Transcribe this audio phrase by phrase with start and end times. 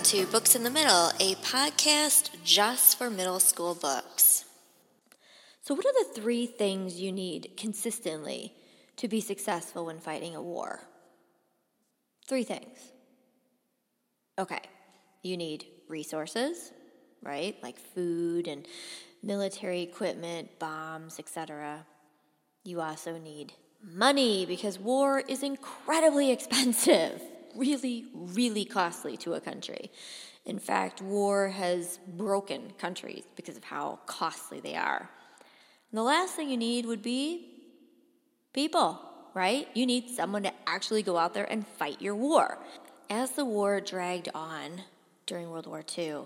[0.00, 4.46] Welcome to Books in the Middle, a podcast just for middle school books.
[5.60, 8.54] So, what are the three things you need consistently
[8.96, 10.80] to be successful when fighting a war?
[12.26, 12.78] Three things.
[14.38, 14.62] Okay,
[15.22, 16.72] you need resources,
[17.22, 17.62] right?
[17.62, 18.66] Like food and
[19.22, 21.84] military equipment, bombs, etc.
[22.64, 23.52] You also need
[23.84, 27.20] money because war is incredibly expensive,
[27.54, 29.90] really, really costly to a country.
[30.44, 35.08] In fact, war has broken countries because of how costly they are.
[35.90, 37.46] And the last thing you need would be
[38.52, 39.00] people,
[39.34, 39.68] right?
[39.74, 42.58] You need someone to actually go out there and fight your war.
[43.08, 44.82] As the war dragged on
[45.26, 46.22] during World War II,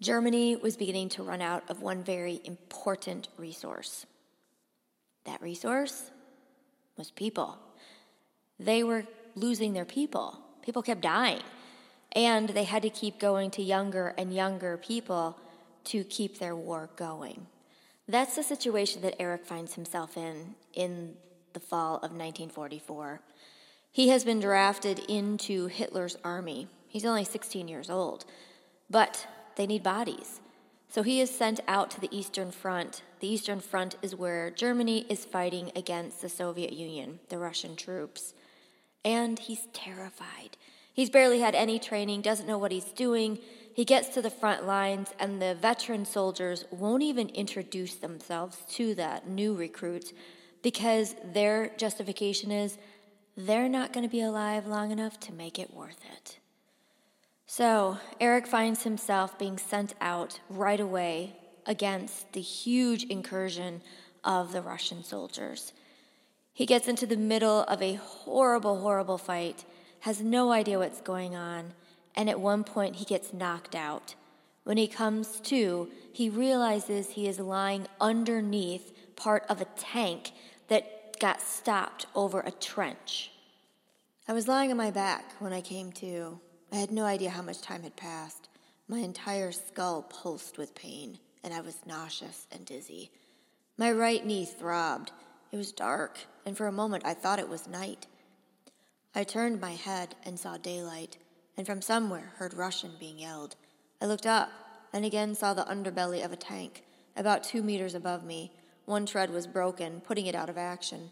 [0.00, 4.06] Germany was beginning to run out of one very important resource.
[5.24, 6.10] That resource
[6.96, 7.58] was people.
[8.58, 10.38] They were losing their people.
[10.62, 11.42] People kept dying.
[12.12, 15.38] And they had to keep going to younger and younger people
[15.84, 17.46] to keep their war going.
[18.08, 21.14] That's the situation that Eric finds himself in in
[21.52, 23.20] the fall of 1944.
[23.92, 26.68] He has been drafted into Hitler's army.
[26.88, 28.24] He's only 16 years old,
[28.88, 30.40] but they need bodies.
[30.88, 33.02] So he is sent out to the Eastern Front.
[33.20, 38.34] The Eastern Front is where Germany is fighting against the Soviet Union, the Russian troops.
[39.04, 40.56] And he's terrified.
[40.92, 43.38] He's barely had any training, doesn't know what he's doing.
[43.72, 48.94] He gets to the front lines, and the veteran soldiers won't even introduce themselves to
[48.94, 50.12] the new recruits
[50.62, 52.76] because their justification is
[53.36, 56.38] they're not going to be alive long enough to make it worth it.
[57.46, 63.82] So, Eric finds himself being sent out right away against the huge incursion
[64.22, 65.72] of the Russian soldiers.
[66.52, 69.64] He gets into the middle of a horrible, horrible fight,
[70.00, 71.74] has no idea what's going on,
[72.14, 74.14] and at one point he gets knocked out.
[74.64, 80.32] When he comes to, he realizes he is lying underneath part of a tank
[80.68, 83.30] that got stopped over a trench.
[84.28, 86.40] I was lying on my back when I came to.
[86.72, 88.48] I had no idea how much time had passed.
[88.86, 93.10] My entire skull pulsed with pain, and I was nauseous and dizzy.
[93.76, 95.12] My right knee throbbed.
[95.52, 98.06] It was dark, and for a moment I thought it was night.
[99.14, 101.16] I turned my head and saw daylight,
[101.56, 103.56] and from somewhere heard Russian being yelled.
[104.00, 104.50] I looked up
[104.92, 106.84] and again saw the underbelly of a tank,
[107.16, 108.52] about two meters above me.
[108.84, 111.10] One tread was broken, putting it out of action.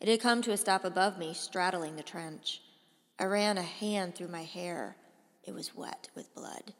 [0.00, 2.60] It had come to a stop above me, straddling the trench.
[3.18, 4.96] I ran a hand through my hair.
[5.44, 6.74] It was wet with blood,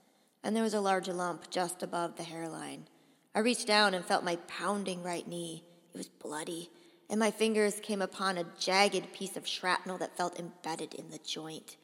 [0.45, 2.87] and there was a large lump just above the hairline.
[3.35, 5.65] I reached down and felt my pounding right knee.
[5.93, 6.71] It was bloody,
[7.11, 11.19] and my fingers came upon a jagged piece of shrapnel that felt embedded in the
[11.19, 11.77] joint.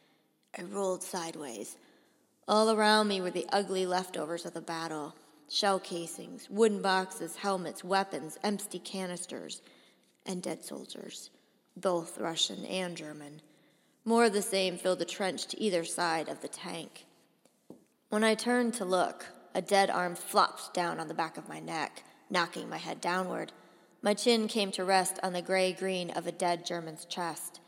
[0.59, 1.77] I rolled sideways.
[2.47, 5.15] All around me were the ugly leftovers of the battle
[5.49, 9.63] shell casings, wooden boxes, helmets, weapons, empty canisters,
[10.27, 11.31] and dead soldiers,
[11.77, 13.41] both Russian and German.
[14.05, 17.07] More of the same filled the trench to either side of the tank.
[18.09, 21.61] When I turned to look, a dead arm flopped down on the back of my
[21.61, 23.53] neck, knocking my head downward.
[24.05, 27.61] My chin came to rest on the gray green of a dead German's chest,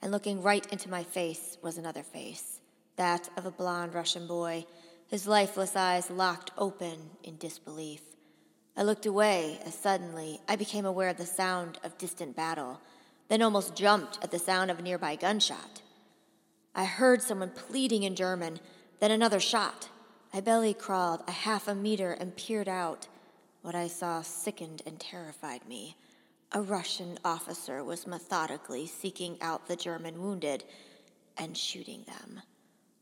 [0.00, 2.62] and looking right into my face was another face,
[2.96, 4.64] that of a blond Russian boy,
[5.08, 8.00] his lifeless eyes locked open in disbelief.
[8.74, 12.80] I looked away as suddenly I became aware of the sound of distant battle
[13.28, 15.82] then almost jumped at the sound of a nearby gunshot.
[16.74, 18.60] I heard someone pleading in German,
[18.98, 19.90] then another shot.
[20.32, 23.08] I belly crawled a half a meter and peered out.
[23.62, 25.96] What I saw sickened and terrified me.
[26.52, 30.64] A Russian officer was methodically seeking out the German wounded
[31.38, 32.42] and shooting them.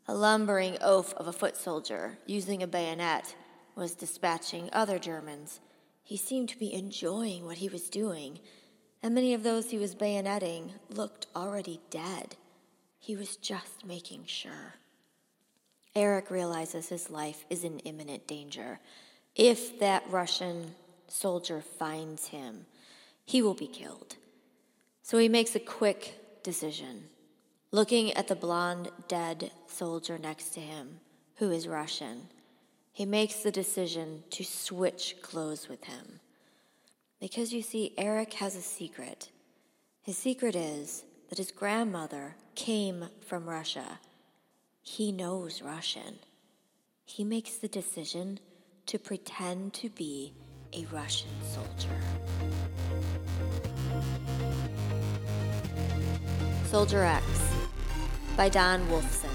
[0.06, 3.34] A lumbering oaf of a foot soldier, using a bayonet,
[3.74, 5.60] was dispatching other Germans.
[6.02, 8.38] He seemed to be enjoying what he was doing
[9.02, 12.36] and many of those he was bayoneting looked already dead.
[12.98, 14.74] He was just making sure.
[15.94, 18.78] Eric realizes his life is in imminent danger.
[19.34, 20.74] If that Russian
[21.08, 22.66] soldier finds him,
[23.24, 24.16] he will be killed.
[25.02, 27.04] So he makes a quick decision.
[27.72, 31.00] Looking at the blond, dead soldier next to him,
[31.36, 32.28] who is Russian,
[32.92, 36.20] he makes the decision to switch clothes with him.
[37.20, 39.30] Because you see, Eric has a secret.
[40.02, 44.00] His secret is that his grandmother came from Russia.
[44.82, 46.18] He knows Russian.
[47.04, 48.40] He makes the decision
[48.90, 50.32] to pretend to be
[50.72, 51.96] a Russian soldier.
[56.64, 57.24] Soldier X
[58.36, 59.29] by Don Wulffson.